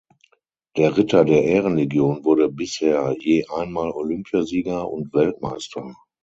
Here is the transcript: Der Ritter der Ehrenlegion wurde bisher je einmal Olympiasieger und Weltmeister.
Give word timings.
Der 0.77 0.97
Ritter 0.97 1.23
der 1.25 1.43
Ehrenlegion 1.43 2.25
wurde 2.25 2.49
bisher 2.49 3.15
je 3.19 3.45
einmal 3.51 3.91
Olympiasieger 3.91 4.89
und 4.89 5.13
Weltmeister. 5.13 5.95